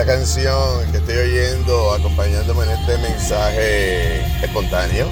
esta 0.00 0.12
canción 0.12 0.92
que 0.92 0.98
estoy 0.98 1.16
oyendo, 1.16 1.92
acompañándome 1.92 2.62
en 2.66 2.70
este 2.70 2.98
mensaje 2.98 4.20
espontáneo, 4.44 5.08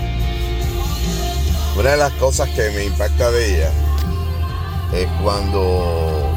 una 1.77 1.91
de 1.91 1.97
las 1.97 2.13
cosas 2.13 2.49
que 2.51 2.71
me 2.71 2.85
impacta 2.85 3.33
de 3.33 3.57
ella 3.57 3.71
es 4.95 5.09
cuando 5.25 6.33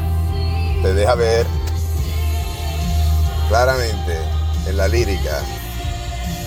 te 0.82 0.94
deja 0.94 1.14
ver 1.14 1.46
claramente 3.48 4.18
en 4.66 4.76
la 4.76 4.88
lírica, 4.88 5.42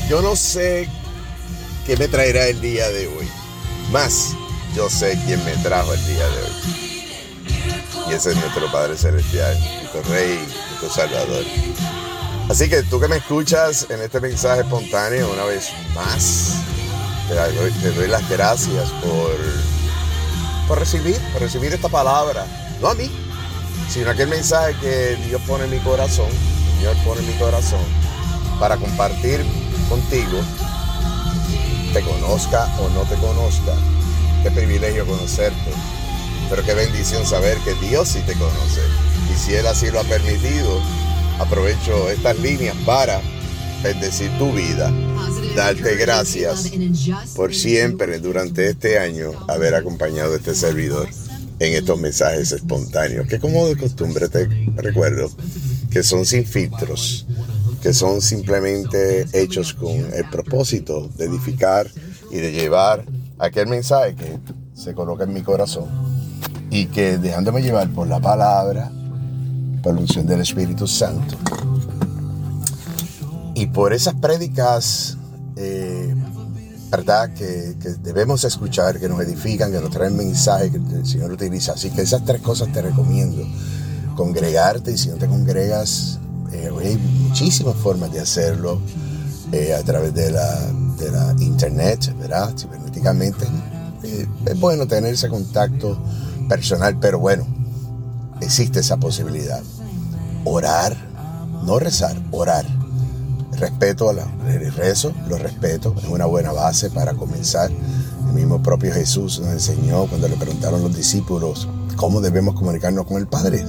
yo 0.09 0.21
no 0.21 0.35
sé 0.35 0.89
qué 1.85 1.95
me 1.95 2.09
traerá 2.09 2.47
el 2.47 2.59
día 2.59 2.89
de 2.89 3.07
hoy, 3.07 3.29
más 3.93 4.35
yo 4.75 4.89
sé 4.89 5.17
quién 5.25 5.41
me 5.45 5.54
trajo 5.63 5.93
el 5.93 6.05
día 6.05 6.27
de 6.27 6.41
hoy. 6.41 6.93
Ese 8.14 8.30
es 8.30 8.38
nuestro 8.38 8.71
Padre 8.71 8.95
Celestial, 8.95 9.57
nuestro 9.59 10.04
Rey, 10.04 10.48
nuestro 10.70 10.89
Salvador. 10.91 11.43
Así 12.47 12.70
que 12.70 12.83
tú 12.83 13.00
que 13.00 13.07
me 13.07 13.18
escuchas 13.18 13.87
en 13.89 14.00
este 14.01 14.20
mensaje 14.20 14.61
espontáneo, 14.61 15.32
una 15.32 15.46
vez 15.46 15.71
más, 15.96 16.57
te 17.28 17.89
doy, 17.89 18.07
las 18.07 18.29
gracias 18.29 18.92
por, 19.01 19.36
por 20.68 20.78
recibir, 20.78 21.18
por 21.32 21.42
recibir 21.42 21.73
esta 21.73 21.89
palabra. 21.89 22.46
No 22.79 22.89
a 22.89 22.93
mí, 22.93 23.10
sino 23.89 24.11
aquel 24.11 24.28
mensaje 24.28 24.75
que 24.79 25.15
Dios 25.25 25.42
pone 25.48 25.64
en 25.64 25.71
mi 25.71 25.79
corazón, 25.79 26.29
Dios 26.79 26.95
pone 27.04 27.21
en 27.21 27.28
mi 27.28 27.34
corazón, 27.39 27.84
para 28.59 28.78
compartir 28.78 29.43
contigo, 29.89 30.39
te 31.92 32.02
conozca 32.03 32.66
o 32.80 32.89
no 32.89 33.02
te 33.06 33.16
conozca. 33.16 33.73
Qué 34.44 34.52
privilegio 34.52 35.03
conocerte, 35.08 35.72
pero 36.50 36.64
qué 36.64 36.73
bendición 36.73 37.25
saber 37.25 37.58
que 37.59 37.73
Dios 37.88 38.09
sí 38.09 38.20
te 38.25 38.33
conoce. 38.33 38.81
Y 39.34 39.38
si 39.38 39.53
Él 39.53 39.67
así 39.67 39.89
lo 39.92 40.00
ha 40.00 40.03
permitido, 40.03 40.81
aprovecho 41.39 42.09
estas 42.09 42.38
líneas 42.39 42.75
para 42.86 43.22
bendecir 43.84 44.31
tu 44.38 44.52
vida, 44.54 44.94
darte 45.56 45.95
gracias 45.95 46.72
por 47.36 47.54
siempre 47.54 48.20
durante 48.20 48.70
este 48.70 48.98
año 48.98 49.32
haber 49.50 49.76
acompañado 49.76 50.34
a 50.34 50.38
este 50.38 50.56
servidor 50.56 51.08
en 51.59 51.73
estos 51.73 52.00
mensajes 52.00 52.52
espontáneos, 52.52 53.28
que 53.28 53.39
como 53.39 53.67
de 53.67 53.76
costumbre 53.76 54.30
te 54.30 54.48
recuerdo 54.76 55.30
que 55.92 56.02
son 56.02 56.26
sin 56.26 56.45
filtros, 56.45 57.26
que 57.82 57.94
son 57.94 58.22
simplemente 58.22 59.26
hechos 59.34 59.73
con 59.73 59.92
el 59.92 60.30
propósito 60.32 61.10
de 61.17 61.26
edificar 61.26 61.89
y 62.32 62.38
de 62.38 62.52
llevar 62.52 63.06
aquel 63.38 63.67
mensaje 63.67 64.16
que 64.16 64.39
se 64.73 64.94
coloca 64.94 65.26
en 65.26 65.34
mi 65.34 65.42
corazón 65.42 66.03
y 66.74 66.88
que 66.88 67.20
dejándome 67.20 67.62
llevar 67.62 67.88
por 67.92 68.08
la 68.08 68.20
palabra, 68.20 68.92
por 69.84 69.94
la 69.94 70.02
unción 70.02 70.26
del 70.26 70.42
Espíritu 70.42 70.88
Santo 70.88 71.38
y 73.54 73.68
por 73.68 73.94
esas 73.94 74.16
prédicas, 74.16 75.16
eh, 75.56 76.16
¿verdad? 76.90 77.32
Que, 77.36 77.76
debemos 78.02 78.44
escuchar, 78.44 79.00
que 79.00 79.08
nos 79.08 79.22
edifican, 79.22 79.72
que 79.72 79.80
nos 79.80 79.92
traen 79.92 80.18
mensaje 80.18 80.72
que 80.72 80.78
el 80.78 81.06
Señor 81.06 81.32
utiliza. 81.32 81.74
Así 81.74 81.92
que 81.92 82.02
esas 82.02 82.26
tres 82.26 82.42
cosas 82.42 82.74
te 82.74 82.82
recomiendo. 82.82 83.46
Congregarte 84.16 84.94
y 84.94 84.98
si 84.98 85.10
no 85.10 85.18
te 85.18 85.28
congregas, 85.28 86.18
eh, 86.52 86.72
hay 86.82 86.98
muchísimas 86.98 87.76
formas 87.76 88.12
de 88.12 88.20
hacerlo 88.20 88.82
eh, 89.52 89.76
a 89.76 89.84
través 89.84 90.16
de 90.16 90.32
la, 90.32 90.72
de 90.98 91.12
la 91.12 91.36
internet, 91.38 92.16
¿verdad? 92.20 92.52
Cibernéticamente. 92.58 93.46
es 94.04 94.60
bueno 94.60 94.88
tener 94.88 95.14
ese 95.14 95.30
contacto 95.30 96.00
personal, 96.47 96.97
pero 96.99 97.19
bueno, 97.19 97.45
existe 98.41 98.80
esa 98.80 98.97
posibilidad. 98.97 99.61
Orar, 100.45 100.95
no 101.66 101.80
rezar, 101.80 102.16
orar 102.31 102.66
respeto 103.63 104.09
a 104.09 104.13
la, 104.13 104.25
rezo, 104.75 105.14
lo 105.27 105.38
respeto, 105.38 105.95
es 105.97 106.09
una 106.09 106.25
buena 106.25 106.52
base 106.52 106.89
para 106.89 107.14
comenzar. 107.14 107.71
El 107.71 108.33
mismo 108.33 108.61
propio 108.64 108.93
Jesús 108.93 109.39
nos 109.39 109.52
enseñó 109.52 110.05
cuando 110.08 110.27
le 110.27 110.36
preguntaron 110.36 110.82
los 110.82 110.95
discípulos 110.95 111.67
cómo 111.95 112.20
debemos 112.20 112.55
comunicarnos 112.55 113.05
con 113.05 113.17
el 113.17 113.27
Padre. 113.27 113.64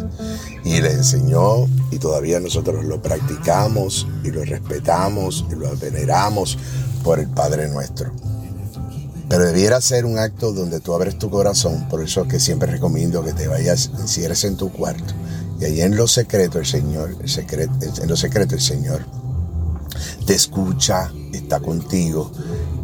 Y 0.65 0.81
le 0.81 0.93
enseñó 0.93 1.67
y 1.91 1.99
todavía 1.99 2.41
nosotros 2.41 2.85
lo 2.85 3.03
practicamos 3.03 4.07
y 4.25 4.31
lo 4.31 4.45
respetamos 4.45 5.45
y 5.51 5.55
lo 5.55 5.77
veneramos 5.77 6.59
por 7.03 7.21
el 7.21 7.29
Padre 7.29 7.69
nuestro. 7.69 8.13
Pero 9.29 9.45
debiera 9.45 9.81
ser 9.81 10.05
un 10.05 10.19
acto 10.19 10.53
donde 10.53 10.81
tú 10.81 10.95
abres 10.95 11.19
tu 11.19 11.31
corazón, 11.31 11.89
por 11.89 12.03
eso 12.03 12.29
que 12.29 12.39
siempre 12.39 12.71
recomiendo 12.71 13.25
que 13.25 13.33
te 13.33 13.49
vayas, 13.49 13.91
encierres 13.99 14.45
en 14.45 14.57
tu 14.57 14.71
cuarto. 14.71 15.15
Y 15.61 15.65
ahí 15.65 15.81
en 15.81 15.97
lo 15.97 16.07
secreto 16.07 16.59
el 16.59 16.67
Señor, 16.67 17.11
en 17.11 18.09
lo 18.09 18.17
secreto 18.17 18.55
el 18.55 18.61
Señor 18.61 19.05
te 20.27 20.35
escucha, 20.35 21.13
está 21.33 21.61
contigo 21.61 22.31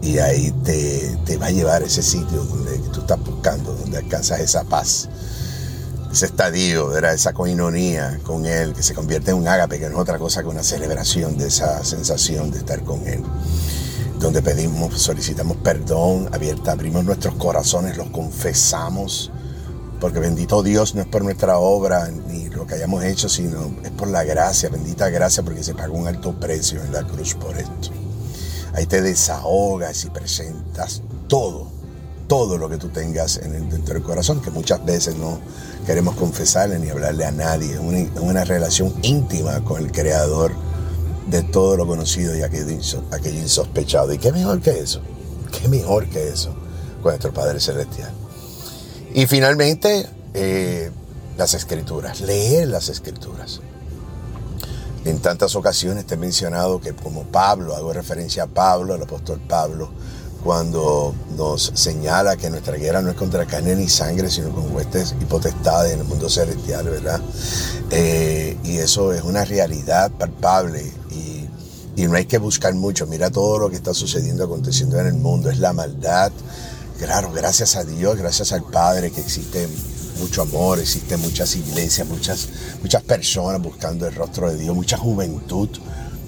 y 0.03 0.19
ahí 0.19 0.51
te, 0.65 1.37
va 1.39 1.47
a 1.47 1.51
llevar 1.51 1.83
a 1.83 1.87
ese 1.87 2.03
sitio 2.03 2.45
donde 2.45 2.79
tú 2.93 3.01
estás 3.01 3.19
buscando, 3.23 3.75
donde 3.75 3.99
alcanzas 3.99 4.41
esa 4.41 4.65
paz, 4.65 5.09
ese 6.13 6.27
estadio, 6.27 6.97
esa 6.99 7.33
coinonía 7.33 8.19
con 8.25 8.47
Él, 8.47 8.73
que 8.75 8.83
se 8.83 8.95
convierte 8.95 9.31
en 9.31 9.39
un 9.39 9.49
ágape, 9.49 9.79
que 9.79 9.89
no 9.89 9.97
es 9.97 10.01
otra 10.01 10.19
cosa 10.19 10.43
que 10.43 10.49
una 10.49 10.63
celebración 10.63 11.37
de 11.39 11.49
esa 11.49 11.85
sensación 11.85 12.51
de 12.51 12.59
estar 12.59 12.83
con 12.83 13.07
Él. 13.07 13.23
Donde 14.21 14.43
pedimos, 14.43 15.01
solicitamos 15.01 15.57
perdón, 15.57 16.29
abierta, 16.31 16.73
abrimos 16.73 17.07
nuestros 17.07 17.37
corazones, 17.37 17.97
los 17.97 18.11
confesamos, 18.11 19.33
porque 19.99 20.19
bendito 20.19 20.63
Dios 20.63 20.95
no 20.95 21.01
es 21.01 21.07
por 21.07 21.25
nuestra 21.25 21.57
obra 21.57 22.11
ni 22.29 22.51
lo 22.51 22.67
que 22.67 22.75
hayamos 22.75 23.03
hecho, 23.03 23.31
sino 23.31 23.75
es 23.83 23.91
por 23.93 24.09
la 24.09 24.23
gracia, 24.23 24.69
bendita 24.69 25.09
gracia, 25.09 25.43
porque 25.43 25.65
se 25.65 25.73
pagó 25.73 25.97
un 25.97 26.07
alto 26.07 26.39
precio 26.39 26.85
en 26.85 26.93
la 26.93 27.03
cruz 27.03 27.35
por 27.35 27.57
esto. 27.57 27.93
Ahí 28.75 28.85
te 28.85 29.01
desahogas 29.01 30.05
y 30.05 30.11
presentas 30.11 31.01
todo, 31.27 31.69
todo 32.29 32.59
lo 32.59 32.69
que 32.69 32.77
tú 32.77 32.91
tengas 32.91 33.39
en 33.39 33.55
el, 33.55 33.71
dentro 33.71 33.95
del 33.95 34.03
corazón, 34.03 34.43
que 34.43 34.51
muchas 34.51 34.85
veces 34.85 35.17
no 35.17 35.39
queremos 35.87 36.15
confesarle 36.17 36.79
ni 36.79 36.91
hablarle 36.91 37.25
a 37.25 37.33
nadie. 37.33 37.73
Es 37.73 37.81
una, 37.81 38.07
una, 38.21 38.45
relación 38.45 38.93
íntima 39.01 39.65
con 39.65 39.81
el 39.81 39.91
Creador 39.91 40.53
de 41.31 41.43
todo 41.43 41.77
lo 41.77 41.87
conocido 41.87 42.37
y 42.37 42.43
aquello, 42.43 42.71
insospechado. 42.71 44.13
¿Y 44.13 44.19
qué 44.19 44.33
mejor 44.33 44.61
que 44.61 44.79
eso? 44.79 45.01
¿Qué 45.53 45.69
mejor 45.69 46.07
que 46.09 46.29
eso 46.29 46.55
con 47.03 47.13
nuestro 47.13 47.33
Padre 47.33 47.61
Celestial? 47.61 48.13
Y 49.15 49.27
finalmente, 49.27 50.07
eh, 50.35 50.91
las 51.37 51.55
escrituras, 51.55 52.21
leer 52.21 52.69
las 52.69 52.89
escrituras. 52.89 53.61
En 55.05 55.21
tantas 55.21 55.57
ocasiones 55.57 56.07
te 56.07 56.15
he 56.15 56.19
mencionado 56.19 56.81
que 56.81 56.93
como 56.93 57.25
Pablo, 57.25 57.75
hago 57.75 57.93
referencia 57.93 58.43
a 58.43 58.47
Pablo, 58.47 58.95
el 58.95 59.03
apóstol 59.03 59.41
Pablo, 59.49 59.91
cuando 60.43 61.15
nos 61.37 61.73
señala 61.75 62.37
que 62.37 62.51
nuestra 62.51 62.77
guerra 62.77 63.03
no 63.03 63.11
es 63.11 63.17
contra 63.17 63.47
carne 63.47 63.77
ni 63.77 63.89
sangre, 63.89 64.31
sino 64.31 64.51
con 64.51 64.75
huestes 64.75 65.15
y 65.21 65.25
potestades 65.25 65.93
en 65.93 66.01
el 66.01 66.07
mundo 66.07 66.29
celestial, 66.29 66.89
¿verdad? 66.89 67.21
Eh, 67.91 68.57
y 68.65 68.79
eso 68.79 69.13
es 69.13 69.23
una 69.23 69.45
realidad 69.45 70.11
palpable 70.13 70.93
y, 71.11 71.27
no 72.01 72.17
hay 72.17 72.25
que 72.25 72.39
buscar 72.39 72.73
mucho. 72.73 73.07
Mira 73.07 73.31
todo 73.31 73.59
lo 73.59 73.69
que 73.69 73.77
está 73.77 73.93
sucediendo, 73.93 74.43
aconteciendo 74.45 74.99
en 74.99 75.07
el 75.09 75.15
mundo, 75.15 75.51
es 75.51 75.59
la 75.59 75.75
maldad, 75.75 76.33
Claro, 77.01 77.33
gracias 77.33 77.77
a 77.77 77.85
Dios, 77.85 78.19
gracias 78.19 78.53
al 78.53 78.63
Padre 78.63 79.11
que 79.11 79.23
existe 79.23 79.67
mucho 80.19 80.43
amor, 80.43 80.79
existen 80.79 81.19
muchas 81.21 81.57
iglesias, 81.57 82.07
muchas, 82.07 82.49
muchas 82.83 83.03
personas 83.03 83.63
buscando 83.63 84.07
el 84.07 84.15
rostro 84.15 84.51
de 84.51 84.59
Dios, 84.59 84.77
mucha 84.77 84.99
juventud. 84.99 85.71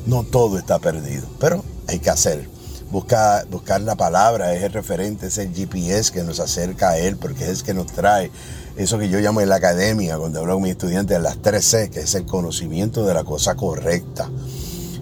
No 0.07 0.25
todo 0.25 0.59
está 0.59 0.79
perdido, 0.79 1.27
pero 1.39 1.63
hay 1.87 1.99
que 1.99 2.09
hacer. 2.09 2.49
Buscar, 2.93 3.47
la 3.81 3.97
palabra 3.97 4.55
es 4.55 4.63
el 4.63 4.71
referente, 4.71 5.29
es 5.29 5.39
el 5.39 5.55
GPS 5.55 6.13
que 6.13 6.23
nos 6.23 6.41
acerca 6.41 6.91
a 6.91 6.99
Él, 6.99 7.17
porque 7.17 7.45
es 7.45 7.61
el 7.61 7.65
que 7.65 7.73
nos 7.73 7.87
trae 7.87 8.31
eso 8.77 8.99
que 8.99 9.09
yo 9.09 9.19
llamo 9.19 9.41
en 9.41 9.49
la 9.49 9.57
academia, 9.57 10.19
cuando 10.19 10.41
hablo 10.41 10.55
con 10.55 10.65
mis 10.65 10.73
estudiantes, 10.73 11.19
las 11.21 11.41
tres 11.41 11.65
C, 11.65 11.89
que 11.89 12.01
es 12.01 12.15
el 12.15 12.27
conocimiento 12.27 13.07
de 13.07 13.15
la 13.15 13.25
cosa 13.25 13.55
correcta. 13.55 14.31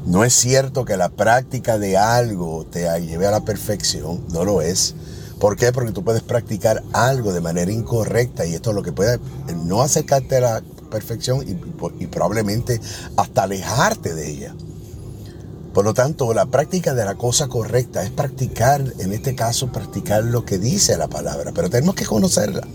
No 0.07 0.23
es 0.23 0.33
cierto 0.33 0.85
que 0.85 0.97
la 0.97 1.09
práctica 1.09 1.79
de 1.79 1.97
algo 1.97 2.65
te 2.65 2.89
lleve 3.01 3.27
a 3.27 3.33
la 3.33 3.45
perfección, 3.45 4.25
no 4.33 4.45
lo 4.45 4.63
es. 4.63 4.95
¿Por 5.41 5.57
qué? 5.57 5.73
Porque 5.73 5.91
tú 5.91 6.05
puedes 6.05 6.23
practicar 6.23 6.85
algo 6.93 7.33
de 7.33 7.41
manera 7.41 7.73
incorrecta 7.73 8.47
y 8.47 8.55
esto 8.55 8.71
es 8.71 8.77
lo 8.77 8.85
que 8.85 8.93
puede 8.93 9.19
no 9.65 9.83
acercarte 9.83 10.37
a 10.37 10.41
la 10.41 10.63
perfección 10.91 11.45
y, 11.45 12.07
probablemente 12.07 12.81
hasta 13.17 13.43
alejarte 13.45 14.15
de 14.15 14.31
ella. 14.31 14.55
Por 15.73 15.85
lo 15.85 15.95
tanto, 15.95 16.35
la 16.35 16.47
práctica 16.47 16.95
de 16.95 17.05
la 17.05 17.15
cosa 17.15 17.47
correcta 17.49 18.03
es 18.03 18.11
practicar, 18.11 18.83
en 18.99 19.13
este 19.13 19.37
caso, 19.37 19.71
practicar 19.71 20.25
lo 20.25 20.45
que 20.45 20.59
dice 20.59 20.97
la 20.97 21.09
palabra, 21.09 21.53
pero 21.55 21.71
tenemos 21.71 21.95
que 21.95 22.07
conocerla. 22.07 22.67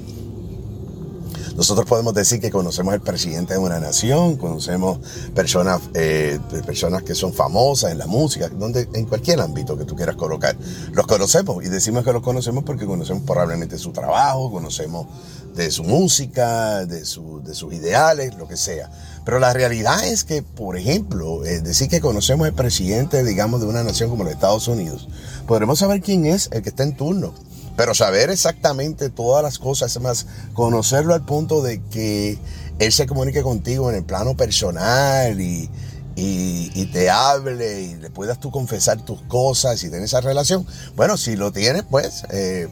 Nosotros 1.55 1.85
podemos 1.85 2.13
decir 2.13 2.41
que 2.41 2.51
conocemos 2.51 2.93
al 2.93 3.01
presidente 3.01 3.53
de 3.53 3.59
una 3.59 3.79
nación, 3.79 4.35
conocemos 4.35 4.99
personas, 5.33 5.81
eh, 5.93 6.37
personas 6.65 7.03
que 7.03 7.15
son 7.15 7.33
famosas 7.33 7.91
en 7.91 7.97
la 7.97 8.07
música, 8.07 8.49
donde, 8.49 8.89
en 8.93 9.05
cualquier 9.05 9.39
ámbito 9.39 9.77
que 9.77 9.85
tú 9.85 9.95
quieras 9.95 10.17
colocar. 10.17 10.57
Los 10.91 11.07
conocemos 11.07 11.63
y 11.63 11.69
decimos 11.69 12.03
que 12.03 12.11
los 12.11 12.21
conocemos 12.21 12.65
porque 12.65 12.85
conocemos 12.85 13.23
probablemente 13.23 13.77
su 13.77 13.91
trabajo, 13.93 14.51
conocemos 14.51 15.07
de 15.55 15.71
su 15.71 15.85
música, 15.85 16.85
de, 16.85 17.05
sus 17.05 17.73
ideales, 17.73 18.35
lo 18.35 18.47
que 18.47 18.57
sea. 18.57 18.89
Pero 19.23 19.39
la 19.39 19.53
realidad 19.53 20.05
es 20.05 20.25
que, 20.25 20.43
por 20.43 20.77
ejemplo, 20.77 21.45
eh, 21.45 21.61
decir 21.61 21.87
que 21.87 22.01
conocemos 22.01 22.47
al 22.47 22.53
presidente, 22.53 23.23
digamos, 23.23 23.61
de 23.61 23.67
una 23.67 23.83
nación 23.83 24.09
como 24.09 24.25
los 24.25 24.33
Estados 24.33 24.67
Unidos, 24.67 25.07
podremos 25.47 25.79
saber 25.79 26.01
quién 26.01 26.25
es 26.25 26.49
el 26.51 26.61
que 26.61 26.69
está 26.69 26.83
en 26.83 26.97
turno. 26.97 27.33
Pero 27.75 27.93
saber 27.93 28.29
exactamente 28.29 29.09
todas 29.09 29.43
las 29.43 29.59
cosas, 29.59 29.95
es 29.95 30.01
más, 30.01 30.27
conocerlo 30.53 31.13
al 31.13 31.25
punto 31.25 31.61
de 31.61 31.81
que 31.83 32.37
él 32.79 32.91
se 32.91 33.05
comunique 33.05 33.41
contigo 33.41 33.89
en 33.89 33.97
el 33.97 34.03
plano 34.03 34.35
personal 34.37 35.39
y, 35.41 35.69
y, 36.15 36.85
te 36.93 37.09
hable 37.09 37.81
y 37.81 37.95
le 37.95 38.09
puedas 38.09 38.39
tú 38.39 38.51
confesar 38.51 39.03
tus 39.03 39.21
cosas 39.23 39.83
y 39.83 39.89
tener 39.89 40.03
esa 40.05 40.21
relación. 40.21 40.65
Bueno, 40.95 41.17
si 41.17 41.35
lo 41.35 41.51
tienes, 41.51 41.83
pues 41.83 42.23
eh, 42.29 42.69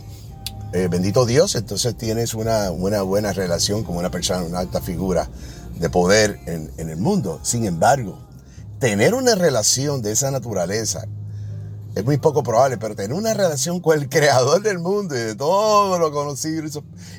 eh, 0.73 0.88
bendito 0.89 1.25
Dios, 1.25 1.55
entonces 1.55 1.97
tienes 1.97 2.33
una, 2.33 2.71
una 2.71 3.01
buena 3.01 3.33
relación 3.33 3.83
con 3.83 3.97
una 3.97 4.09
persona, 4.11 4.44
una 4.44 4.59
alta 4.59 4.81
figura 4.81 5.29
de 5.79 5.89
poder 5.89 6.39
en, 6.45 6.89
el 6.89 6.97
mundo. 6.97 7.39
Sin 7.44 7.65
embargo, 7.65 8.17
tener 8.79 9.13
una 9.13 9.35
relación 9.35 10.01
de 10.01 10.11
esa 10.11 10.31
naturaleza 10.31 11.05
es 11.95 12.03
muy 12.03 12.17
poco 12.17 12.41
probable, 12.43 12.77
pero 12.77 12.95
tener 12.95 13.13
una 13.13 13.33
relación 13.33 13.79
con 13.79 13.99
el 13.99 14.09
creador 14.09 14.61
del 14.61 14.79
mundo 14.79 15.15
y 15.15 15.19
de 15.19 15.35
todo 15.35 15.99
lo 15.99 16.11
conocido 16.11 16.63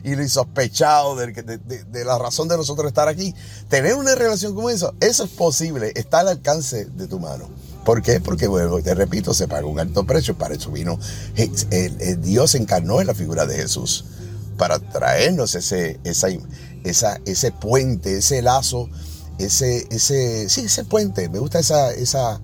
y 0.02 0.14
lo 0.16 0.22
insospechado 0.22 1.14
de, 1.16 2.04
la 2.04 2.18
razón 2.18 2.48
de 2.48 2.56
nosotros 2.56 2.88
estar 2.88 3.08
aquí, 3.08 3.34
tener 3.68 3.94
una 3.94 4.14
relación 4.14 4.54
como 4.54 4.70
eso, 4.70 4.94
eso 5.00 5.24
es 5.24 5.30
posible, 5.30 5.92
está 5.94 6.20
al 6.20 6.28
alcance 6.28 6.86
de 6.86 7.06
tu 7.06 7.20
mano. 7.20 7.48
¿Por 7.84 8.02
qué? 8.02 8.18
Porque, 8.18 8.46
bueno, 8.46 8.80
te 8.80 8.94
repito, 8.94 9.34
se 9.34 9.46
pagó 9.46 9.68
un 9.68 9.78
alto 9.78 10.04
precio, 10.04 10.36
para 10.36 10.54
eso 10.54 10.70
vino, 10.70 10.98
el, 11.36 12.20
Dios 12.22 12.54
encarnó 12.54 13.00
en 13.00 13.06
la 13.06 13.14
figura 13.14 13.46
de 13.46 13.56
Jesús, 13.56 14.06
para 14.56 14.78
traernos 14.78 15.54
ese, 15.54 16.00
esa, 16.02 16.28
esa, 16.82 17.20
ese 17.26 17.52
puente, 17.52 18.18
ese 18.18 18.40
lazo, 18.40 18.88
ese, 19.38 19.86
ese, 19.90 20.48
sí, 20.48 20.62
ese 20.62 20.84
puente, 20.84 21.28
me 21.28 21.38
gusta 21.38 21.58
esa, 21.58 21.92
esa, 21.92 22.40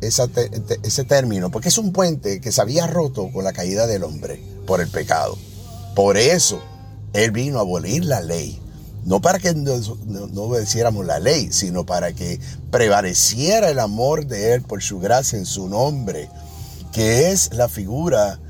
ese 0.00 1.04
término, 1.04 1.50
porque 1.50 1.68
es 1.68 1.78
un 1.78 1.92
puente 1.92 2.40
que 2.40 2.52
se 2.52 2.60
había 2.60 2.86
roto 2.86 3.30
con 3.32 3.44
la 3.44 3.52
caída 3.52 3.86
del 3.86 4.04
hombre 4.04 4.42
por 4.66 4.80
el 4.80 4.88
pecado. 4.88 5.36
Por 5.94 6.16
eso 6.16 6.60
Él 7.12 7.30
vino 7.30 7.58
a 7.58 7.62
abolir 7.62 8.04
la 8.04 8.20
ley. 8.20 8.60
No 9.04 9.20
para 9.20 9.38
que 9.38 9.54
no, 9.54 9.76
no, 10.06 10.42
obedeciéramos 10.42 11.04
la 11.04 11.18
ley, 11.18 11.52
sino 11.52 11.84
para 11.84 12.14
que 12.14 12.40
prevaleciera 12.70 13.68
el 13.68 13.78
amor 13.78 14.26
de 14.26 14.54
Él 14.54 14.62
por 14.62 14.82
su 14.82 14.98
gracia 14.98 15.38
en 15.38 15.44
su 15.44 15.68
nombre, 15.68 16.30
que 16.92 17.30
es 17.30 17.52
la 17.52 17.68
figura 17.68 18.40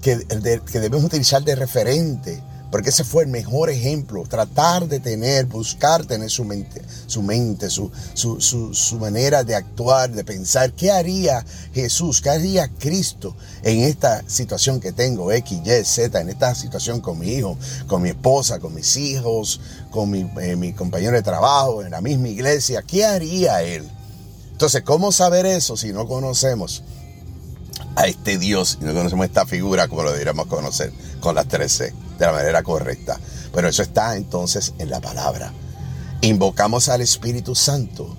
que, 0.00 0.16
que 0.70 0.80
debemos 0.80 1.04
utilizar 1.04 1.42
de 1.42 1.56
referente 1.56 2.40
porque 2.70 2.90
ese 2.90 3.04
fue 3.04 3.24
el 3.24 3.30
mejor 3.30 3.70
ejemplo. 3.70 4.24
Tratar 4.28 4.88
de 4.88 5.00
tener, 5.00 5.46
buscar 5.46 6.04
tener 6.04 6.30
su 6.30 6.44
mente, 6.44 6.82
su, 7.06 7.22
mente, 7.22 7.70
su, 7.70 7.90
su, 8.14 8.98
manera 8.98 9.44
de 9.44 9.54
actuar, 9.54 10.10
de 10.10 10.24
pensar. 10.24 10.72
¿Qué 10.72 10.90
haría 10.90 11.44
Jesús? 11.72 12.20
¿Qué 12.20 12.30
haría 12.30 12.68
Cristo 12.68 13.34
en 13.62 13.80
esta 13.80 14.22
situación 14.28 14.80
que 14.80 14.92
tengo? 14.92 15.32
X, 15.32 15.60
Y, 15.64 15.84
Z, 15.84 16.20
en 16.20 16.28
esta 16.28 16.54
situación 16.54 17.00
con 17.00 17.18
mi 17.18 17.28
hijo, 17.28 17.56
con 17.86 18.02
mi 18.02 18.10
esposa, 18.10 18.58
con 18.58 18.74
mis 18.74 18.96
hijos, 18.96 19.60
con 19.90 20.10
mi, 20.10 20.30
eh, 20.40 20.56
mi 20.56 20.72
compañero 20.72 21.12
de 21.12 21.22
trabajo, 21.22 21.82
en 21.82 21.90
la 21.90 22.00
misma 22.00 22.28
iglesia. 22.28 22.82
¿Qué 22.82 23.04
haría 23.04 23.62
Él? 23.62 23.88
Entonces, 24.52 24.82
¿cómo 24.82 25.12
saber 25.12 25.46
eso 25.46 25.76
si 25.76 25.92
no 25.92 26.06
conocemos? 26.06 26.82
A 27.98 28.06
este 28.06 28.38
Dios 28.38 28.78
y 28.80 28.84
no 28.84 28.94
conocemos 28.94 29.26
esta 29.26 29.44
figura 29.44 29.88
como 29.88 30.04
lo 30.04 30.12
deberíamos 30.12 30.46
conocer 30.46 30.92
con 31.18 31.34
las 31.34 31.48
13 31.48 31.92
de 32.16 32.26
la 32.26 32.30
manera 32.30 32.62
correcta. 32.62 33.18
Pero 33.52 33.66
eso 33.66 33.82
está 33.82 34.14
entonces 34.14 34.72
en 34.78 34.88
la 34.88 35.00
palabra. 35.00 35.52
Invocamos 36.20 36.88
al 36.88 37.00
Espíritu 37.00 37.56
Santo. 37.56 38.16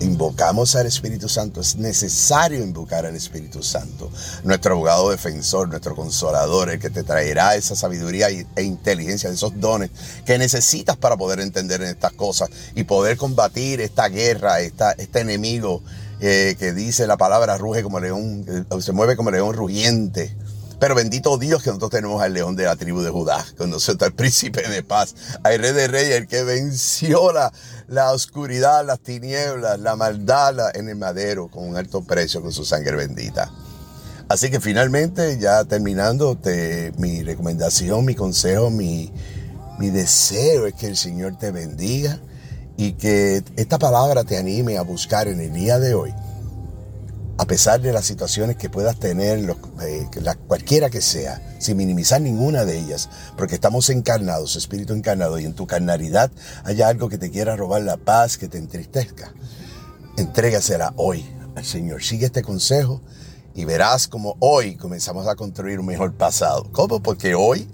Invocamos 0.00 0.76
al 0.76 0.86
Espíritu 0.86 1.28
Santo. 1.28 1.60
Es 1.60 1.76
necesario 1.76 2.64
invocar 2.64 3.04
al 3.04 3.14
Espíritu 3.14 3.62
Santo. 3.62 4.10
Nuestro 4.44 4.72
abogado 4.72 5.10
defensor, 5.10 5.68
nuestro 5.68 5.94
consolador, 5.94 6.70
el 6.70 6.78
que 6.78 6.88
te 6.88 7.02
traerá 7.02 7.56
esa 7.56 7.76
sabiduría 7.76 8.28
e 8.30 8.62
inteligencia, 8.62 9.28
esos 9.28 9.60
dones 9.60 9.90
que 10.24 10.38
necesitas 10.38 10.96
para 10.96 11.18
poder 11.18 11.40
entender 11.40 11.82
en 11.82 11.88
estas 11.88 12.14
cosas 12.14 12.48
y 12.74 12.84
poder 12.84 13.18
combatir 13.18 13.82
esta 13.82 14.08
guerra, 14.08 14.60
esta, 14.60 14.92
este 14.92 15.20
enemigo 15.20 15.82
que 16.58 16.72
dice 16.72 17.06
la 17.06 17.16
palabra 17.16 17.58
ruge 17.58 17.82
como 17.82 18.00
león, 18.00 18.66
se 18.80 18.92
mueve 18.92 19.16
como 19.16 19.30
león 19.30 19.54
rugiente. 19.54 20.34
Pero 20.80 20.94
bendito 20.94 21.38
Dios 21.38 21.62
que 21.62 21.70
nosotros 21.70 21.92
tenemos 21.92 22.22
al 22.22 22.32
león 22.32 22.56
de 22.56 22.64
la 22.64 22.76
tribu 22.76 23.00
de 23.00 23.10
Judá, 23.10 23.44
con 23.56 23.70
nosotros 23.70 24.08
el 24.08 24.14
príncipe 24.14 24.68
de 24.68 24.82
paz, 24.82 25.14
al 25.42 25.58
rey 25.58 25.72
de 25.72 25.88
reyes, 25.88 26.16
el 26.16 26.26
que 26.26 26.42
venció 26.42 27.32
la, 27.32 27.52
la 27.88 28.12
oscuridad, 28.12 28.84
las 28.84 29.00
tinieblas, 29.00 29.78
la 29.78 29.96
maldad 29.96 30.76
en 30.76 30.88
el 30.88 30.96
madero 30.96 31.48
con 31.48 31.68
un 31.68 31.76
alto 31.76 32.02
precio, 32.02 32.42
con 32.42 32.52
su 32.52 32.64
sangre 32.64 32.96
bendita. 32.96 33.50
Así 34.28 34.50
que 34.50 34.60
finalmente, 34.60 35.38
ya 35.38 35.64
terminando, 35.64 36.38
mi 36.96 37.22
recomendación, 37.22 38.04
mi 38.04 38.14
consejo, 38.14 38.70
mi, 38.70 39.12
mi 39.78 39.90
deseo 39.90 40.66
es 40.66 40.74
que 40.74 40.86
el 40.86 40.96
Señor 40.96 41.38
te 41.38 41.50
bendiga 41.50 42.18
y 42.76 42.92
que 42.92 43.42
esta 43.56 43.78
palabra 43.78 44.24
te 44.24 44.36
anime 44.36 44.78
a 44.78 44.82
buscar 44.82 45.28
en 45.28 45.40
el 45.40 45.52
día 45.52 45.78
de 45.78 45.94
hoy, 45.94 46.14
a 47.36 47.46
pesar 47.46 47.80
de 47.80 47.92
las 47.92 48.04
situaciones 48.04 48.56
que 48.56 48.70
puedas 48.70 48.98
tener, 48.98 49.56
eh, 49.82 50.08
cualquiera 50.46 50.90
que 50.90 51.00
sea, 51.00 51.40
sin 51.58 51.76
minimizar 51.76 52.20
ninguna 52.20 52.64
de 52.64 52.78
ellas, 52.78 53.08
porque 53.36 53.56
estamos 53.56 53.90
encarnados, 53.90 54.56
espíritu 54.56 54.92
encarnado, 54.94 55.38
y 55.38 55.44
en 55.44 55.54
tu 55.54 55.66
carnalidad 55.66 56.30
hay 56.64 56.82
algo 56.82 57.08
que 57.08 57.18
te 57.18 57.30
quiera 57.30 57.56
robar 57.56 57.82
la 57.82 57.96
paz, 57.96 58.38
que 58.38 58.48
te 58.48 58.58
entristezca. 58.58 59.32
Entrégasela 60.16 60.92
hoy 60.96 61.26
al 61.56 61.64
Señor. 61.64 62.02
Sigue 62.04 62.26
este 62.26 62.42
consejo 62.42 63.02
y 63.54 63.64
verás 63.64 64.06
como 64.06 64.36
hoy 64.38 64.76
comenzamos 64.76 65.26
a 65.26 65.34
construir 65.34 65.80
un 65.80 65.86
mejor 65.86 66.14
pasado. 66.14 66.68
¿Cómo? 66.72 67.02
Porque 67.02 67.34
hoy 67.34 67.68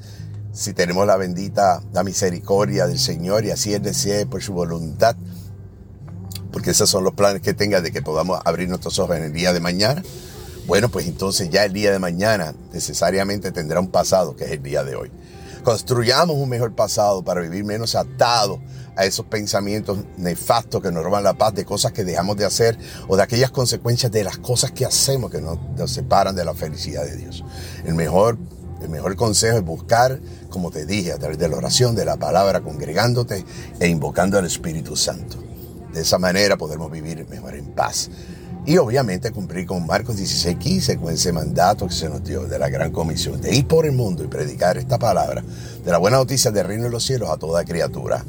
si 0.52 0.72
tenemos 0.72 1.06
la 1.06 1.16
bendita, 1.16 1.82
la 1.92 2.02
misericordia 2.02 2.86
del 2.86 2.98
Señor 2.98 3.44
y 3.44 3.50
así 3.50 3.74
Él 3.74 3.82
desee 3.82 4.26
por 4.26 4.42
su 4.42 4.52
voluntad, 4.52 5.16
porque 6.52 6.70
esos 6.70 6.90
son 6.90 7.04
los 7.04 7.14
planes 7.14 7.42
que 7.42 7.54
tenga 7.54 7.80
de 7.80 7.92
que 7.92 8.02
podamos 8.02 8.40
abrir 8.44 8.68
nuestros 8.68 8.98
ojos 8.98 9.16
en 9.16 9.24
el 9.24 9.32
día 9.32 9.52
de 9.52 9.60
mañana, 9.60 10.02
bueno, 10.66 10.88
pues 10.88 11.06
entonces 11.06 11.50
ya 11.50 11.64
el 11.64 11.72
día 11.72 11.90
de 11.90 11.98
mañana 11.98 12.54
necesariamente 12.72 13.50
tendrá 13.50 13.80
un 13.80 13.88
pasado 13.88 14.36
que 14.36 14.44
es 14.44 14.52
el 14.52 14.62
día 14.62 14.84
de 14.84 14.94
hoy. 14.94 15.10
Construyamos 15.64 16.36
un 16.36 16.48
mejor 16.48 16.74
pasado 16.74 17.22
para 17.22 17.40
vivir 17.40 17.64
menos 17.64 17.94
atados 17.94 18.60
a 18.96 19.04
esos 19.04 19.26
pensamientos 19.26 19.98
nefastos 20.16 20.80
que 20.82 20.90
nos 20.90 21.02
roban 21.02 21.24
la 21.24 21.34
paz, 21.34 21.54
de 21.54 21.64
cosas 21.64 21.92
que 21.92 22.04
dejamos 22.04 22.36
de 22.36 22.44
hacer 22.44 22.78
o 23.08 23.16
de 23.16 23.22
aquellas 23.22 23.50
consecuencias 23.50 24.10
de 24.12 24.24
las 24.24 24.38
cosas 24.38 24.70
que 24.70 24.86
hacemos 24.86 25.30
que 25.30 25.40
nos 25.40 25.90
separan 25.90 26.34
de 26.34 26.44
la 26.44 26.54
felicidad 26.54 27.04
de 27.04 27.16
Dios. 27.16 27.44
El 27.84 27.94
mejor 27.94 28.38
el 28.82 28.88
mejor 28.88 29.16
consejo 29.16 29.58
es 29.58 29.64
buscar, 29.64 30.20
como 30.48 30.70
te 30.70 30.86
dije, 30.86 31.12
a 31.12 31.18
través 31.18 31.38
de 31.38 31.48
la 31.48 31.56
oración, 31.56 31.94
de 31.94 32.04
la 32.04 32.16
palabra, 32.16 32.60
congregándote 32.60 33.44
e 33.78 33.88
invocando 33.88 34.38
al 34.38 34.46
Espíritu 34.46 34.96
Santo. 34.96 35.38
De 35.92 36.02
esa 36.02 36.18
manera 36.18 36.56
podremos 36.56 36.90
vivir 36.90 37.26
mejor 37.28 37.54
en 37.54 37.66
paz. 37.66 38.10
Y 38.66 38.76
obviamente 38.76 39.32
cumplir 39.32 39.66
con 39.66 39.86
Marcos 39.86 40.16
16:15, 40.16 40.98
con 40.98 41.12
ese 41.12 41.32
mandato 41.32 41.86
que 41.86 41.94
se 41.94 42.08
nos 42.08 42.22
dio 42.22 42.44
de 42.44 42.58
la 42.58 42.68
gran 42.68 42.92
comisión, 42.92 43.40
de 43.40 43.54
ir 43.54 43.66
por 43.66 43.86
el 43.86 43.92
mundo 43.92 44.22
y 44.22 44.28
predicar 44.28 44.76
esta 44.76 44.98
palabra, 44.98 45.42
de 45.84 45.90
la 45.90 45.98
buena 45.98 46.18
noticia 46.18 46.50
del 46.50 46.66
reino 46.66 46.84
de 46.84 46.90
los 46.90 47.04
cielos 47.04 47.30
a 47.30 47.38
toda 47.38 47.64
criatura. 47.64 48.24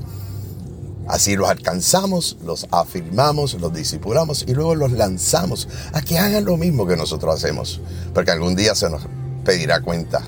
Así 1.07 1.35
los 1.35 1.49
alcanzamos, 1.49 2.37
los 2.45 2.67
afirmamos, 2.71 3.55
los 3.55 3.73
discipulamos 3.73 4.45
y 4.47 4.53
luego 4.53 4.75
los 4.75 4.91
lanzamos 4.93 5.67
a 5.91 6.01
que 6.01 6.17
hagan 6.17 6.45
lo 6.45 6.55
mismo 6.55 6.87
que 6.87 6.95
nosotros 6.95 7.35
hacemos. 7.35 7.81
Porque 8.13 8.31
algún 8.31 8.55
día 8.55 8.75
se 8.75 8.89
nos 8.89 9.01
pedirá 9.43 9.81
cuenta 9.81 10.21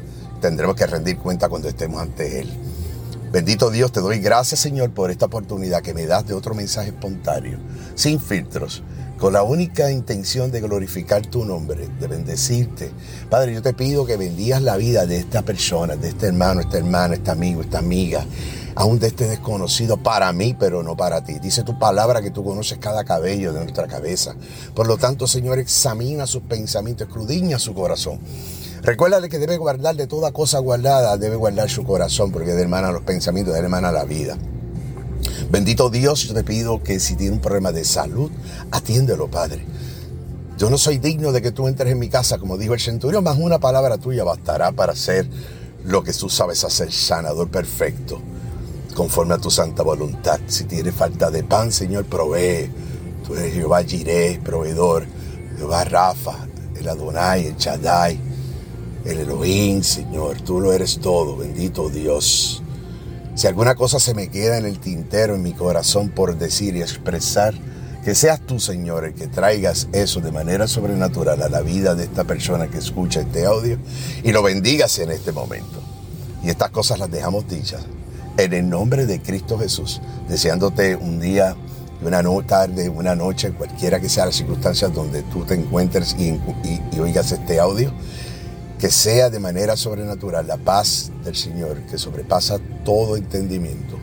tendremos 0.44 0.76
que 0.76 0.86
rendir 0.86 1.18
cuenta 1.18 1.48
cuando 1.48 1.70
estemos 1.70 2.02
ante 2.02 2.42
Él. 2.42 2.50
Bendito 3.32 3.72
Dios, 3.72 3.94
te 3.94 4.02
doy 4.02 4.20
gracias 4.20 4.60
Señor 4.60 4.92
por 4.92 5.10
esta 5.10 5.28
oportunidad 5.28 5.82
que 5.82 5.94
me 5.94 6.06
das 6.06 6.28
de 6.28 6.34
otro 6.34 6.54
mensaje 6.54 6.90
espontáneo, 6.90 7.60
sin 7.96 8.20
filtros, 8.20 8.84
con 9.18 9.32
la 9.32 9.44
única 9.44 9.90
intención 9.90 10.52
de 10.52 10.60
glorificar 10.60 11.26
tu 11.26 11.46
nombre, 11.46 11.88
de 11.98 12.08
bendecirte. 12.08 12.92
Padre, 13.30 13.54
yo 13.54 13.62
te 13.62 13.74
pido 13.74 14.06
que 14.06 14.18
bendigas 14.18 14.62
la 14.62 14.76
vida 14.76 15.06
de 15.06 15.16
esta 15.16 15.44
persona, 15.44 15.96
de 15.96 16.10
este 16.10 16.28
hermano, 16.28 16.60
esta 16.60 16.78
hermana, 16.78 17.14
este 17.14 17.32
amigo, 17.32 17.62
esta 17.62 17.80
amiga, 17.80 18.26
aún 18.76 19.00
de 19.00 19.08
este 19.08 19.30
desconocido 19.30 19.96
para 19.96 20.34
mí, 20.34 20.58
pero 20.60 20.84
no 20.84 20.98
para 20.98 21.24
ti. 21.24 21.40
Dice 21.40 21.64
tu 21.64 21.80
palabra 21.80 22.22
que 22.22 22.32
tú 22.32 22.44
conoces 22.44 22.80
cada 22.80 23.06
cabello 23.06 23.54
de 23.54 23.62
nuestra 23.62 23.88
cabeza. 23.88 24.36
Por 24.76 24.88
lo 24.88 24.98
tanto, 24.98 25.26
Señor, 25.26 25.58
examina 25.58 26.28
sus 26.28 26.44
pensamientos, 26.44 27.08
escudriña 27.08 27.60
su 27.60 27.74
corazón 27.74 28.20
Recuérdale 28.84 29.30
que 29.30 29.40
debe 29.40 29.56
guardar 29.56 29.96
de 29.96 30.08
toda 30.08 30.34
cosa 30.34 30.60
guardada, 30.60 31.16
debe 31.16 31.38
guardar 31.38 31.70
su 31.70 31.86
corazón, 31.86 32.34
porque 32.34 32.52
de 32.52 32.62
hermana 32.64 32.92
los 32.92 33.04
pensamientos, 33.04 33.54
de 33.54 33.62
hermana 33.62 33.94
la 33.94 34.04
vida. 34.04 34.38
Bendito 35.50 35.90
Dios, 35.90 36.24
yo 36.24 36.34
te 36.34 36.44
pido 36.44 36.84
que 36.84 37.00
si 37.00 37.16
tiene 37.16 37.32
un 37.32 37.40
problema 37.40 37.72
de 37.72 37.86
salud, 37.86 38.30
atiéndelo, 38.72 39.30
Padre. 39.30 39.66
Yo 40.58 40.70
no 40.70 40.78
soy 40.78 40.98
digno 40.98 41.32
de 41.32 41.42
que 41.42 41.54
tú 41.54 41.70
entres 41.70 41.94
en 41.94 42.00
mi 42.00 42.10
casa, 42.10 42.40
como 42.40 42.58
dijo 42.58 42.74
el 42.74 42.82
centurión, 42.82 43.24
más 43.24 43.38
una 43.40 43.58
palabra 43.58 43.98
tuya 43.98 44.26
bastará 44.26 44.74
para 44.74 44.92
hacer 44.92 45.30
lo 45.86 46.04
que 46.04 46.12
tú 46.12 46.28
sabes 46.28 46.66
hacer, 46.66 46.92
sanador 46.92 47.50
perfecto, 47.50 48.20
conforme 48.96 49.36
a 49.36 49.38
tu 49.38 49.50
santa 49.50 49.82
voluntad. 49.84 50.42
Si 50.48 50.66
tiene 50.66 50.92
falta 50.92 51.32
de 51.32 51.46
pan, 51.46 51.72
Señor, 51.72 52.04
provee. 52.04 52.70
Tú 53.26 53.34
eres 53.36 53.54
Jehová 53.54 53.82
Jireh, 53.82 54.42
proveedor, 54.44 55.06
Jehová 55.58 55.86
Rafa, 55.86 56.48
el 56.76 56.90
Adonai, 56.90 57.48
el 57.48 57.56
Shaddai, 57.56 58.33
el 59.06 59.20
Elohim, 59.20 59.84
Señor. 59.84 60.42
Tú 60.42 60.60
lo 60.60 60.74
eres 60.74 61.00
todo, 61.00 61.38
bendito 61.38 61.90
Dios. 61.90 62.62
Si 63.36 63.48
alguna 63.48 63.76
cosa 63.76 64.00
se 64.00 64.14
me 64.14 64.28
queda 64.28 64.58
en 64.58 64.66
el 64.66 64.80
tintero, 64.80 65.36
en 65.36 65.44
mi 65.44 65.54
corazón 65.54 66.10
por 66.10 66.38
decir 66.38 66.76
y 66.76 66.82
expresar, 66.82 67.54
que 68.04 68.16
seas 68.16 68.42
tú, 68.42 68.60
Señor, 68.60 69.06
el 69.06 69.14
que 69.14 69.28
traigas 69.28 69.88
eso 69.94 70.20
de 70.20 70.32
manera 70.32 70.68
sobrenatural 70.68 71.42
a 71.42 71.50
la 71.50 71.62
vida 71.62 71.96
de 71.96 72.04
esta 72.04 72.26
persona 72.26 72.68
que 72.68 72.78
escucha 72.78 73.22
este 73.22 73.46
audio 73.46 73.78
y 74.24 74.32
lo 74.34 74.44
bendigas 74.44 75.00
en 75.00 75.12
este 75.12 75.32
momento. 75.32 75.82
Y 76.44 76.50
estas 76.50 76.70
cosas 76.72 77.00
las 77.00 77.10
dejamos 77.10 77.48
dichas 77.48 77.86
en 78.38 78.54
el 78.54 78.70
nombre 78.70 79.06
de 79.06 79.22
Cristo 79.22 79.58
Jesús, 79.58 80.02
deseándote 80.28 80.96
un 80.96 81.20
día, 81.20 81.56
una 82.02 82.22
tarde, 82.46 82.90
una 82.90 83.16
noche, 83.16 83.52
cualquiera 83.52 84.00
que 84.00 84.10
sea 84.10 84.26
las 84.26 84.36
circunstancias 84.36 84.94
donde 84.94 85.24
tú 85.24 85.46
te 85.46 85.54
encuentres 85.54 86.16
y, 86.20 86.40
y 86.92 87.00
oigas 87.00 87.32
este 87.32 87.60
audio, 87.60 87.94
que 88.84 88.92
sea 88.92 89.30
de 89.30 89.40
manera 89.40 89.78
sobrenatural 89.78 90.46
la 90.46 90.58
paz 90.58 91.10
del 91.24 91.38
Señor 91.38 91.78
que 91.90 91.98
sobrepasa 91.98 92.60
todo 92.84 93.16
entendimiento 93.16 93.98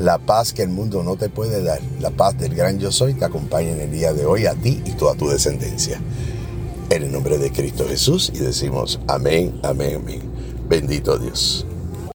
la 0.00 0.18
paz 0.18 0.52
que 0.52 0.64
el 0.64 0.70
mundo 0.70 1.04
no 1.04 1.14
te 1.14 1.28
puede 1.28 1.62
dar, 1.62 1.78
la 2.00 2.10
paz 2.10 2.36
del 2.36 2.52
gran 2.52 2.80
yo 2.80 2.90
soy, 2.90 3.14
te 3.14 3.24
acompaña 3.24 3.70
en 3.70 3.80
el 3.80 3.92
día 3.92 4.12
de 4.12 4.26
hoy 4.26 4.46
a 4.46 4.54
ti 4.54 4.82
y 4.84 4.90
toda 4.94 5.14
tu 5.14 5.28
descendencia. 5.28 6.00
En 6.90 7.04
el 7.04 7.12
nombre 7.12 7.38
de 7.38 7.52
Cristo 7.52 7.86
Jesús 7.86 8.32
y 8.34 8.38
decimos 8.38 8.98
amén, 9.06 9.60
amén, 9.62 10.00
amén. 10.02 10.22
Bendito 10.68 11.16
Dios. 11.16 11.64